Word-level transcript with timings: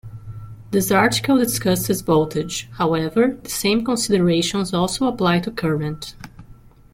This 0.71 0.89
article 0.89 1.37
discusses 1.37 2.01
voltage, 2.01 2.67
however, 2.71 3.37
the 3.43 3.49
same 3.51 3.85
considerations 3.85 4.73
also 4.73 5.05
apply 5.05 5.41
to 5.41 5.51
current. 5.51 6.15